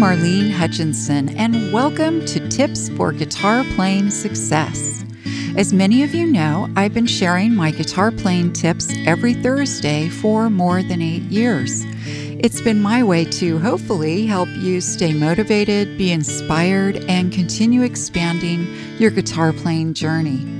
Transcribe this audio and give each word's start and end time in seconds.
Marlene 0.00 0.50
Hutchinson, 0.50 1.28
and 1.36 1.74
welcome 1.74 2.24
to 2.24 2.48
Tips 2.48 2.88
for 2.88 3.12
Guitar 3.12 3.64
Playing 3.74 4.08
Success. 4.08 5.04
As 5.58 5.74
many 5.74 6.02
of 6.02 6.14
you 6.14 6.24
know, 6.24 6.70
I've 6.74 6.94
been 6.94 7.06
sharing 7.06 7.54
my 7.54 7.70
guitar 7.70 8.10
playing 8.10 8.54
tips 8.54 8.90
every 9.04 9.34
Thursday 9.34 10.08
for 10.08 10.48
more 10.48 10.82
than 10.82 11.02
eight 11.02 11.24
years. 11.24 11.84
It's 12.42 12.62
been 12.62 12.80
my 12.80 13.02
way 13.02 13.26
to 13.26 13.58
hopefully 13.58 14.24
help 14.24 14.48
you 14.56 14.80
stay 14.80 15.12
motivated, 15.12 15.98
be 15.98 16.12
inspired, 16.12 17.04
and 17.04 17.30
continue 17.30 17.82
expanding 17.82 18.66
your 18.98 19.10
guitar 19.10 19.52
playing 19.52 19.92
journey. 19.92 20.59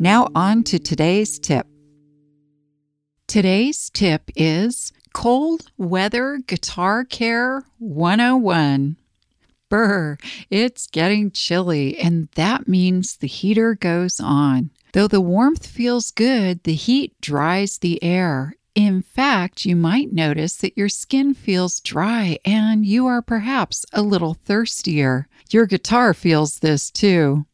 Now, 0.00 0.28
on 0.32 0.62
to 0.64 0.78
today's 0.78 1.40
tip. 1.40 1.66
Today's 3.26 3.90
tip 3.90 4.30
is 4.36 4.92
Cold 5.12 5.72
Weather 5.76 6.38
Guitar 6.46 7.04
Care 7.04 7.64
101. 7.78 8.96
Brr, 9.68 10.16
it's 10.50 10.86
getting 10.86 11.32
chilly, 11.32 11.98
and 11.98 12.28
that 12.36 12.68
means 12.68 13.16
the 13.16 13.26
heater 13.26 13.74
goes 13.74 14.20
on. 14.20 14.70
Though 14.92 15.08
the 15.08 15.20
warmth 15.20 15.66
feels 15.66 16.12
good, 16.12 16.62
the 16.62 16.74
heat 16.74 17.20
dries 17.20 17.78
the 17.78 18.00
air. 18.00 18.54
In 18.76 19.02
fact, 19.02 19.64
you 19.64 19.74
might 19.74 20.12
notice 20.12 20.54
that 20.58 20.78
your 20.78 20.88
skin 20.88 21.34
feels 21.34 21.80
dry 21.80 22.38
and 22.44 22.86
you 22.86 23.08
are 23.08 23.20
perhaps 23.20 23.84
a 23.92 24.02
little 24.02 24.34
thirstier. 24.34 25.26
Your 25.50 25.66
guitar 25.66 26.14
feels 26.14 26.60
this 26.60 26.88
too. 26.88 27.46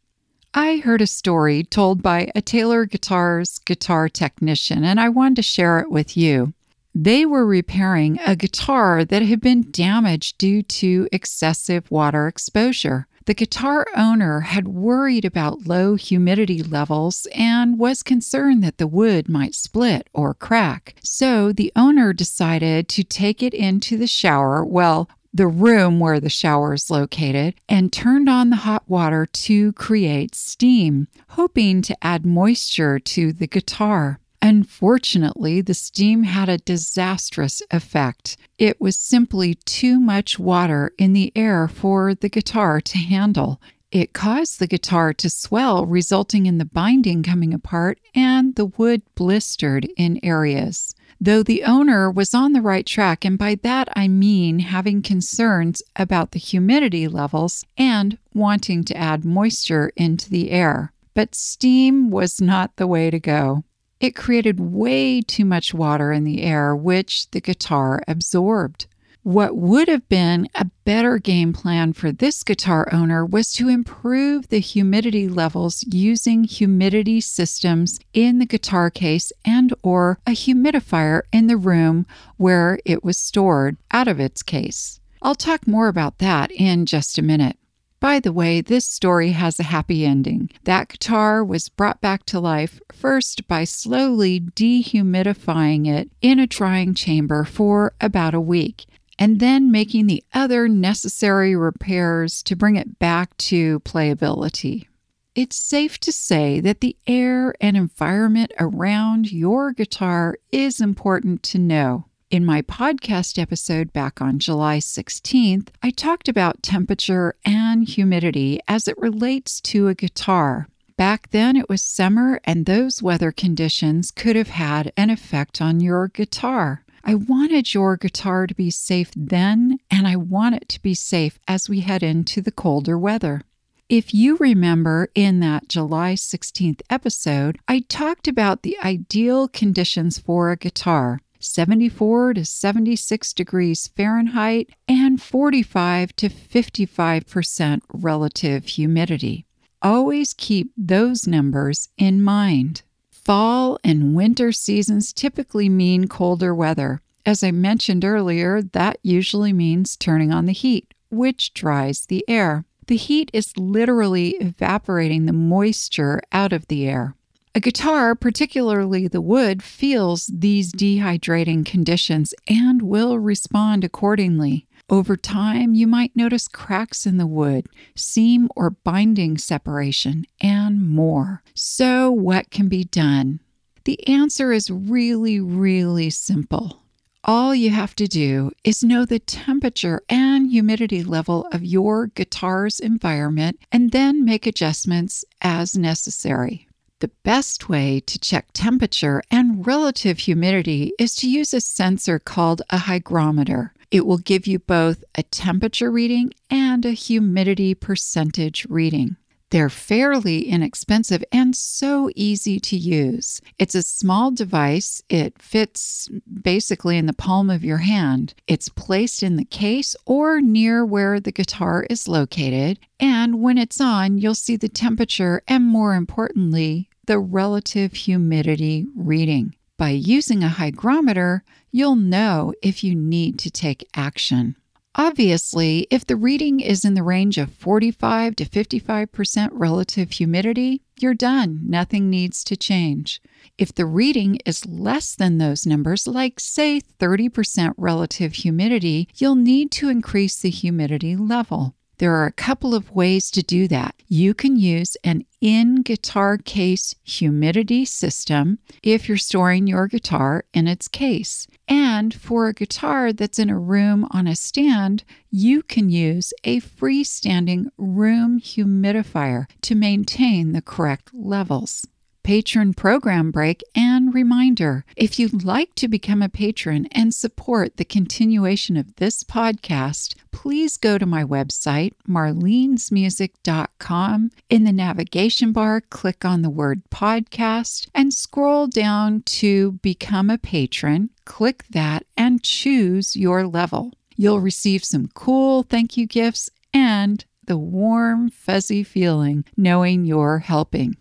I 0.57 0.77
heard 0.77 1.03
a 1.03 1.09
story 1.09 1.65
told 1.65 2.01
by 2.01 2.31
a 2.33 2.41
Taylor 2.41 2.85
Guitars 2.85 3.59
guitar 3.65 4.09
technician, 4.09 4.85
and 4.85 5.01
I 5.01 5.09
wanted 5.09 5.35
to 5.37 5.43
share 5.43 5.81
it 5.81 5.91
with 5.91 6.17
you. 6.17 6.53
They 6.95 7.27
were 7.27 7.45
repairing 7.45 8.21
a 8.25 8.37
guitar 8.37 9.05
that 9.05 9.23
had 9.23 9.41
been 9.41 9.73
damaged 9.73 10.39
due 10.39 10.63
to 10.63 11.09
excessive 11.11 11.91
water 11.91 12.29
exposure. 12.29 13.09
The 13.25 13.35
guitar 13.35 13.85
owner 13.97 14.41
had 14.43 14.69
worried 14.69 15.25
about 15.25 15.67
low 15.67 15.97
humidity 15.97 16.63
levels 16.63 17.27
and 17.35 17.77
was 17.77 18.05
concerned 18.05 18.63
that 18.63 18.79
the 18.79 18.87
wood 18.87 19.29
might 19.29 19.57
split 19.57 20.09
or 20.13 20.35
crack. 20.35 20.95
So 21.03 21.51
the 21.51 21.73
owner 21.75 22.13
decided 22.13 22.89
to 22.91 23.03
take 23.03 23.43
it 23.43 23.55
into 23.55 23.97
the 23.97 24.07
shower, 24.07 24.65
well, 24.65 25.09
the 25.35 25.49
room 25.49 25.99
where 25.99 26.21
the 26.21 26.31
shower 26.31 26.75
is 26.75 26.91
located 26.91 27.55
and 27.69 27.93
turned 27.93 28.29
on 28.29 28.51
the 28.51 28.57
hot 28.57 28.85
water 28.89 29.27
to 29.27 29.73
create 29.73 30.33
steam, 30.33 31.09
hoping 31.31 31.83
to 31.83 31.97
add 32.05 32.25
moisture 32.25 33.01
to 33.01 33.33
the 33.33 33.49
guitar. 33.49 34.21
Unfortunately, 34.41 35.61
the 35.61 35.75
steam 35.75 36.23
had 36.23 36.49
a 36.49 36.59
disastrous 36.59 37.63
effect. 37.73 38.37
It 38.59 38.81
was 38.81 38.97
simply 38.97 39.55
too 39.55 39.99
much 39.99 40.39
water 40.39 40.93
in 40.99 41.15
the 41.15 41.33
air 41.35 41.67
for 41.67 42.15
the 42.15 42.29
guitar 42.29 42.81
to 42.83 42.99
handle. 42.99 43.61
It 43.91 44.13
caused 44.13 44.59
the 44.59 44.67
guitar 44.67 45.13
to 45.15 45.31
swell, 45.31 45.87
resulting 45.87 46.47
in 46.47 46.59
the 46.59 46.65
binding 46.65 47.23
coming 47.23 47.53
apart 47.53 47.99
and 48.15 48.55
the 48.55 48.67
wood 48.67 49.03
blistered 49.17 49.89
in 49.97 50.21
areas 50.23 50.95
though 51.25 51.43
the 51.43 51.65
owner 51.65 52.11
was 52.11 52.35
on 52.35 52.53
the 52.53 52.61
right 52.61 52.85
track, 52.85 53.25
and 53.25 53.39
by 53.39 53.55
that 53.63 53.89
I 53.97 54.09
mean 54.09 54.59
having 54.59 55.01
concerns 55.01 55.83
about 55.97 56.33
the 56.33 56.39
humidity 56.39 57.09
levels 57.09 57.65
and 57.79 58.19
wanting 58.35 58.85
to 58.85 58.97
add 58.97 59.25
moisture 59.25 59.91
into 59.97 60.29
the 60.29 60.51
air. 60.51 60.93
But 61.15 61.35
steam 61.35 62.11
was 62.11 62.41
not 62.41 62.77
the 62.77 62.87
way 62.87 63.11
to 63.11 63.19
go. 63.19 63.65
It 64.01 64.15
created 64.15 64.61
way 64.61 65.23
too 65.23 65.47
much 65.47 65.73
water 65.73 66.13
in 66.13 66.25
the 66.25 66.43
air, 66.43 66.77
which 66.77 67.31
the 67.31 67.41
guitar 67.41 68.03
absorbed. 68.07 68.87
What 69.25 69.57
would 69.57 69.89
have 69.89 70.07
been 70.11 70.51
a 70.55 70.67
better 70.85 71.17
game 71.17 71.55
plan 71.55 71.95
for 71.95 72.13
this 72.13 72.45
guitar 72.45 72.87
owner 72.93 73.25
was 73.25 73.55
to 73.55 73.71
improve 73.71 74.51
the 74.51 74.59
humidity 74.59 75.31
levels 75.31 75.83
using 75.89 76.45
humidity 76.45 77.23
systems 77.23 77.99
in 78.13 78.39
the 78.39 78.45
guitar 78.45 78.91
case 78.91 79.33
and 79.43 79.73
or 79.83 80.19
a 80.27 80.33
humidifier 80.33 81.23
in 81.33 81.47
the 81.47 81.57
room 81.57 82.05
where 82.37 82.79
it 82.85 83.03
was 83.03 83.17
stored 83.17 83.79
out 83.93 84.09
of 84.09 84.21
its 84.21 84.43
case. 84.43 85.01
I'll 85.23 85.35
talk 85.35 85.67
more 85.67 85.89
about 85.89 86.19
that 86.19 86.51
in 86.51 86.85
just 86.85 87.17
a 87.17 87.23
minute. 87.23 87.57
By 88.01 88.21
the 88.21 88.33
way, 88.33 88.61
this 88.61 88.85
story 88.85 89.31
has 89.31 89.59
a 89.59 89.63
happy 89.63 90.05
ending. 90.05 90.51
That 90.65 90.89
guitar 90.89 91.43
was 91.43 91.71
brought 91.71 92.03
back 92.03 92.27
to 92.27 92.41
life 92.41 92.79
first 92.93 93.49
by 93.49 93.65
slowly 93.65 94.41
dehumidifying 94.41 95.89
it 95.89 96.11
in 96.21 96.39
a 96.39 96.47
drying 96.47 96.93
chamber 96.93 97.45
for 97.45 97.95
about 98.03 98.35
a 98.35 98.41
week 98.41 98.85
and 99.19 99.41
then 99.41 99.71
making 99.71 100.07
the 100.07 100.23
other 100.33 100.69
necessary 100.69 101.55
repairs 101.57 102.43
to 102.45 102.57
bring 102.57 102.77
it 102.77 102.99
back 102.99 103.37
to 103.37 103.81
playability. 103.81 104.87
It's 105.35 105.57
safe 105.57 105.99
to 106.01 106.13
say 106.13 106.61
that 106.61 106.81
the 106.81 106.97
air 107.07 107.55
and 107.61 107.77
environment 107.77 108.53
around 108.61 109.33
your 109.33 109.73
guitar 109.73 110.37
is 110.53 110.81
important 110.81 111.43
to 111.45 111.59
know. 111.59 112.05
In 112.31 112.45
my 112.45 112.63
podcast 112.63 113.39
episode 113.39 113.93
back 113.93 114.21
on 114.21 114.39
July 114.39 114.79
16th, 114.79 115.69
I 115.83 115.91
talked 115.91 116.29
about 116.29 116.63
temperature 116.63 117.35
and 117.45 117.89
humidity 117.89 118.61
as 118.67 118.89
it 118.89 118.99
relates 118.99 119.61
to 119.63 119.89
a 119.89 119.95
guitar. 119.95 120.69
Back 120.97 121.31
then, 121.31 121.57
it 121.57 121.69
was 121.69 121.83
summer, 121.83 122.41
and 122.45 122.67
those 122.67 123.03
weather 123.03 123.33
conditions 123.33 124.13
could 124.13 124.37
have 124.37 124.51
had 124.51 124.93
an 124.97 125.11
effect 125.11 125.61
on 125.61 125.81
your 125.81 126.07
guitar. 126.07 126.84
I 127.07 127.15
wanted 127.15 127.75
your 127.75 127.99
guitar 127.99 128.47
to 128.47 128.55
be 128.55 128.71
safe 128.71 129.11
then, 129.15 129.79
and 129.91 130.09
I 130.09 130.17
want 130.17 130.55
it 130.55 130.71
to 130.71 130.81
be 130.81 130.95
safe 130.95 131.39
as 131.47 131.69
we 131.69 131.81
head 131.81 132.03
into 132.03 132.41
the 132.41 132.51
colder 132.51 132.99
weather. 132.99 133.43
If 133.91 134.15
you 134.15 134.39
remember 134.39 135.11
in 135.15 135.41
that 135.41 135.69
July 135.69 136.15
16th 136.15 136.81
episode, 136.89 137.59
I 137.69 137.81
talked 137.81 138.27
about 138.27 138.63
the 138.63 138.79
ideal 138.83 139.49
conditions 139.49 140.19
for 140.19 140.51
a 140.51 140.57
guitar 140.57 141.21
74 141.41 142.35
to 142.35 142.45
76 142.47 143.33
degrees 143.35 143.89
Fahrenheit 143.89 144.71
and 144.89 145.21
45 145.21 146.17
to 146.17 146.31
55% 146.31 147.83
relative 147.93 148.65
humidity. 148.65 149.45
Always 149.83 150.33
keep 150.33 150.73
those 150.75 151.27
numbers 151.27 151.91
in 151.99 152.23
mind. 152.23 152.81
Fall 153.25 153.79
and 153.83 154.15
winter 154.15 154.53
seasons 154.53 155.11
typically 155.11 155.71
mean 155.71 156.09
colder 156.09 156.55
weather. 156.55 157.01
As 157.25 157.43
I 157.43 157.53
mentioned 157.53 158.05
earlier, 158.05 158.61
that 158.61 158.99
usually 159.03 159.53
means 159.53 159.97
turning 159.97 160.31
on 160.31 160.45
the 160.45 160.53
heat, 160.53 160.93
which 161.11 161.55
dries 161.55 162.05
the 162.05 162.23
air. 162.29 162.67
The 162.87 162.97
heat 162.97 163.31
is 163.33 163.57
literally 163.57 164.33
evaporating 164.41 165.25
the 165.25 165.33
moisture 165.33 166.21
out 166.33 166.53
of 166.53 166.69
the 166.69 166.87
air. 166.87 167.17
A 167.55 167.61
guitar, 167.61 168.15
particularly 168.15 169.09
the 169.09 169.23
wood, 169.23 169.63
feels 169.63 170.27
these 170.27 170.71
dehydrating 170.71 171.65
conditions 171.65 172.35
and 172.47 172.83
will 172.83 173.19
respond 173.19 173.85
accordingly. 173.85 174.67
Over 174.91 175.17
time, 175.17 175.75
you 175.75 175.87
might 175.87 176.15
notice 176.15 176.47
cracks 176.47 177.07
in 177.07 177.17
the 177.17 177.27
wood, 177.27 177.67
seam 177.97 178.49
or 178.55 178.71
binding 178.71 179.39
separation, 179.39 180.27
and 180.41 180.87
more. 180.87 181.43
So, 181.55 182.11
what 182.11 182.51
can 182.51 182.69
be 182.69 182.85
done? 182.85 183.41
The 183.85 184.07
answer 184.07 184.53
is 184.53 184.71
really, 184.71 185.41
really 185.41 186.11
simple. 186.11 186.83
All 187.27 187.55
you 187.55 187.71
have 187.71 187.97
to 187.97 188.07
do 188.07 188.51
is 188.65 188.85
know 188.85 189.07
the 189.07 189.19
temperature 189.19 190.03
and 190.11 190.51
humidity 190.51 191.03
level 191.03 191.49
of 191.53 191.65
your 191.65 192.09
guitar's 192.09 192.79
environment 192.79 193.59
and 193.73 193.93
then 193.93 194.27
make 194.27 194.47
adjustments 194.47 195.25
as 195.41 195.77
necessary. 195.77 196.69
The 197.01 197.11
best 197.23 197.69
way 197.69 198.01
to 198.07 198.19
check 198.19 198.47
temperature 198.55 199.23
and 199.31 199.67
relative 199.67 200.21
humidity 200.21 200.93
is 200.99 201.15
to 201.17 201.29
use 201.29 201.53
a 201.53 201.61
sensor 201.61 202.19
called 202.19 202.63
a 202.71 202.79
hygrometer. 202.79 203.74
It 203.95 204.07
will 204.07 204.19
give 204.19 204.49
you 204.49 204.59
both 204.59 205.05
a 205.15 205.23
temperature 205.23 205.89
reading 205.89 206.33
and 206.51 206.85
a 206.85 206.91
humidity 206.91 207.77
percentage 207.77 208.67
reading. 208.69 209.15
They're 209.51 209.71
fairly 209.71 210.49
inexpensive 210.49 211.23
and 211.31 211.55
so 211.55 212.11
easy 212.17 212.59
to 212.59 212.77
use. 212.77 213.41
It's 213.57 213.77
a 213.77 213.85
small 213.85 214.33
device. 214.33 215.01
It 215.09 215.41
fits 215.41 216.09
basically 216.43 216.99
in 216.99 217.07
the 217.07 217.13
palm 217.13 217.51
of 217.51 217.65
your 217.65 217.79
hand. 217.79 218.35
It's 218.49 218.69
placed 218.69 219.23
in 219.23 219.37
the 219.37 219.45
case 219.45 219.95
or 220.07 220.41
near 220.41 220.85
where 220.85 221.21
the 221.21 221.31
guitar 221.31 221.87
is 221.89 222.09
located. 222.09 222.81
And 222.99 223.41
when 223.41 223.59
it's 223.59 223.81
on, 223.81 224.19
you'll 224.19 224.35
see 224.35 224.57
the 224.57 224.69
temperature 224.69 225.41
and, 225.47 225.63
more 225.63 225.95
importantly, 225.95 226.89
the 227.07 227.21
relative 227.21 227.93
humidity 227.93 228.89
reading. 228.97 229.55
By 229.85 229.91
using 229.91 230.43
a 230.43 230.49
hygrometer, 230.49 231.45
you'll 231.71 231.95
know 231.95 232.55
if 232.63 232.83
you 232.83 232.95
need 232.95 233.39
to 233.41 233.51
take 233.51 233.87
action. 233.95 234.57
Obviously, 234.95 235.87
if 235.91 236.07
the 236.07 236.17
reading 236.17 236.61
is 236.61 236.87
in 236.87 236.95
the 236.95 237.03
range 237.03 237.37
of 237.37 237.53
45 237.53 238.35
to 238.37 238.47
55% 238.47 239.51
relative 239.53 240.13
humidity, 240.13 240.81
you're 240.99 241.13
done. 241.13 241.61
Nothing 241.67 242.09
needs 242.09 242.43
to 242.45 242.57
change. 242.57 243.21
If 243.59 243.75
the 243.75 243.85
reading 243.85 244.39
is 244.47 244.65
less 244.65 245.15
than 245.15 245.37
those 245.37 245.67
numbers, 245.67 246.07
like 246.07 246.41
say 246.41 246.81
30% 246.81 247.75
relative 247.77 248.33
humidity, 248.33 249.11
you'll 249.17 249.37
need 249.37 249.71
to 249.73 249.91
increase 249.91 250.41
the 250.41 250.49
humidity 250.49 251.15
level. 251.15 251.75
There 251.99 252.15
are 252.15 252.27
a 252.27 252.33
couple 252.33 252.75
of 252.75 252.91
ways 252.91 253.31
to 253.33 253.43
do 253.43 253.69
that. 253.69 253.95
You 254.09 254.35
can 254.35 254.57
use 254.57 254.97
an 255.05 255.25
in 255.41 255.83
guitar 255.83 256.39
case 256.39 256.95
humidity 257.05 257.85
system 257.85 258.59
if 258.83 259.09
you're 259.09 259.17
storing 259.17 259.67
your 259.67 259.87
guitar 259.87 260.45
in 260.53 260.67
its 260.67 260.89
case. 260.89 261.47
And 261.69 262.13
for 262.15 262.49
a 262.49 262.55
guitar 262.55 263.13
that's 263.13 263.39
in 263.39 263.51
a 263.51 263.59
room 263.59 264.07
on 264.11 264.27
a 264.27 264.35
stand, 264.35 265.05
you 265.31 265.63
can 265.63 265.89
use 265.89 266.33
a 266.45 266.61
freestanding 266.61 267.67
room 267.79 268.41
humidifier 268.41 269.47
to 269.63 269.75
maintain 269.75 270.53
the 270.53 270.63
correct 270.63 271.15
levels 271.15 271.87
patron 272.25 272.75
program 272.75 273.31
break, 273.31 273.63
and 273.77 274.13
reminder 274.13 274.85
if 274.97 275.17
you'd 275.19 275.45
like 275.45 275.75
to 275.77 275.87
become 275.87 276.23
a 276.23 276.29
patron 276.29 276.89
and 276.91 277.15
support 277.15 277.77
the 277.77 277.85
continuation 277.85 278.77
of 278.77 278.97
this 278.97 279.23
podcast, 279.23 280.17
please 280.33 280.77
go 280.77 280.99
to 280.99 281.07
my 281.07 281.23
website, 281.23 281.93
marlenesmusic.com. 282.09 284.31
In 284.51 284.65
the 284.65 284.73
navigation 284.73 285.53
bar, 285.53 285.81
click 285.83 286.25
on 286.25 286.43
the 286.43 286.51
word 286.51 286.83
podcast 286.91 287.87
and 287.95 288.13
scroll 288.13 288.67
down 288.67 289.23
to 289.23 289.79
Become 289.83 290.31
a 290.31 290.39
Patron. 290.39 291.11
Click 291.25 291.63
that 291.71 292.05
and 292.17 292.43
choose 292.43 293.15
your 293.15 293.47
level. 293.47 293.93
You'll 294.17 294.41
receive 294.41 294.85
some 294.85 295.09
cool 295.15 295.63
thank 295.63 295.97
you 295.97 296.07
gifts 296.07 296.51
and 296.73 297.25
the 297.47 297.59
warm, 297.59 298.31
fuzzy 298.31 298.83
feeling 298.83 299.45
knowing 299.57 300.05
you're 300.05 300.39
helping. 300.39 300.97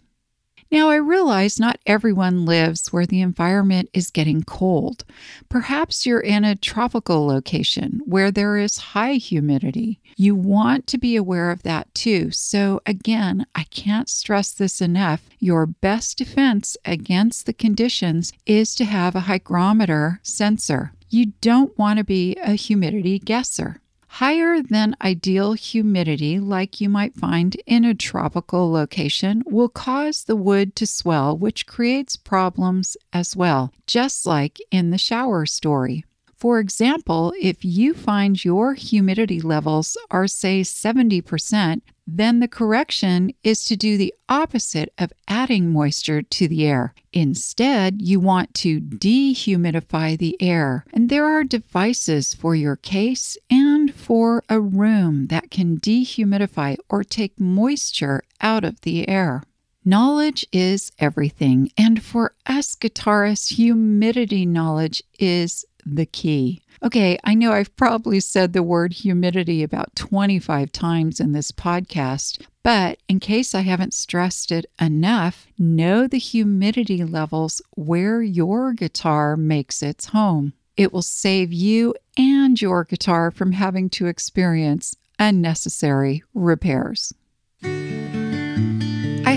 Now, 0.74 0.90
I 0.90 0.96
realize 0.96 1.60
not 1.60 1.78
everyone 1.86 2.48
lives 2.48 2.92
where 2.92 3.06
the 3.06 3.22
environment 3.22 3.92
is 3.94 4.10
getting 4.10 4.42
cold. 4.42 5.06
Perhaps 5.48 6.04
you're 6.04 6.20
in 6.20 6.44
a 6.44 6.56
tropical 6.56 7.28
location 7.28 8.02
where 8.06 8.32
there 8.32 8.58
is 8.58 8.80
high 8.80 9.14
humidity. 9.14 10.00
You 10.18 10.34
want 10.34 10.88
to 10.88 10.98
be 10.98 11.16
aware 11.16 11.52
of 11.52 11.62
that 11.62 11.94
too. 11.94 12.32
So, 12.32 12.82
again, 12.88 13.46
I 13.54 13.66
can't 13.66 14.10
stress 14.10 14.52
this 14.52 14.82
enough. 14.82 15.30
Your 15.38 15.68
best 15.68 16.18
defense 16.18 16.76
against 16.86 17.46
the 17.46 17.54
conditions 17.54 18.34
is 18.48 18.74
to 18.74 18.86
have 18.86 19.16
a 19.16 19.28
hygrometer 19.30 20.22
sensor. 20.24 20.94
You 21.08 21.34
don't 21.42 21.78
want 21.78 22.00
to 22.00 22.04
be 22.04 22.36
a 22.38 22.54
humidity 22.54 23.20
guesser. 23.20 23.80
Higher 24.18 24.62
than 24.62 24.96
ideal 25.02 25.54
humidity, 25.54 26.40
like 26.40 26.80
you 26.80 26.88
might 26.88 27.16
find 27.16 27.56
in 27.66 27.84
a 27.84 27.96
tropical 27.96 28.72
location, 28.72 29.42
will 29.48 29.70
cause 29.70 30.26
the 30.26 30.36
wood 30.36 30.76
to 30.76 30.86
swell, 30.86 31.36
which 31.36 31.66
creates 31.66 32.16
problems 32.16 32.96
as 33.12 33.36
well, 33.36 33.74
just 33.88 34.28
like 34.28 34.60
in 34.70 34.92
the 34.92 35.00
shower 35.00 35.48
story. 35.48 36.06
For 36.36 36.60
example, 36.60 37.34
if 37.42 37.66
you 37.66 37.96
find 37.96 38.46
your 38.46 38.76
humidity 38.76 39.42
levels 39.42 39.98
are, 40.12 40.28
say, 40.28 40.62
70%, 40.62 41.82
then 42.06 42.40
the 42.40 42.48
correction 42.48 43.34
is 43.44 43.64
to 43.66 43.76
do 43.76 43.98
the 43.98 44.14
opposite 44.28 44.94
of 44.98 45.14
adding 45.28 45.72
moisture 45.72 46.22
to 46.22 46.48
the 46.48 46.66
air. 46.66 46.94
Instead, 47.14 48.02
you 48.02 48.20
want 48.20 48.54
to 48.56 48.82
dehumidify 48.82 50.18
the 50.18 50.36
air. 50.42 50.86
And 50.94 51.10
there 51.10 51.26
are 51.26 51.44
devices 51.44 52.34
for 52.34 52.56
your 52.56 52.76
case 52.76 53.38
and 53.50 53.94
for 53.94 54.44
a 54.50 54.60
room 54.60 55.28
that 55.28 55.52
can 55.52 55.78
dehumidify 55.78 56.78
or 56.90 57.04
take 57.04 57.40
moisture 57.40 58.24
out 58.42 58.64
of 58.64 58.82
the 58.82 59.08
air. 59.08 59.44
Knowledge 59.86 60.46
is 60.54 60.94
everything, 60.98 61.70
and 61.78 62.02
for 62.02 62.36
us 62.46 62.74
guitarists, 62.74 63.56
humidity 63.56 64.46
knowledge 64.46 65.04
is 65.20 65.66
the 65.86 66.06
key. 66.06 66.62
Okay, 66.84 67.18
I 67.24 67.34
know 67.34 67.54
I've 67.54 67.76
probably 67.78 68.20
said 68.20 68.52
the 68.52 68.64
word 68.64 68.94
humidity 68.94 69.64
about 69.64 69.96
25 69.96 70.72
times 70.72 71.20
in 71.20 71.32
this 71.32 71.52
podcast, 71.52 72.46
but 72.62 73.00
in 73.08 73.20
case 73.20 73.56
I 73.56 73.62
haven't 73.62 73.94
stressed 73.94 74.52
it 74.52 74.66
enough, 74.82 75.48
know 75.58 76.08
the 76.08 76.18
humidity 76.18 77.04
levels 77.06 77.62
where 77.76 78.22
your 78.22 78.74
guitar 78.74 79.38
makes 79.38 79.82
its 79.82 80.08
home. 80.08 80.54
It 80.76 80.92
will 80.92 81.02
save 81.04 81.54
you 81.54 81.94
and 82.18 82.62
your 82.62 82.84
guitar 82.84 83.32
from 83.32 83.54
having 83.54 83.90
to 83.92 84.08
experience 84.08 84.96
unnecessary 85.20 86.24
repairs. 86.34 87.14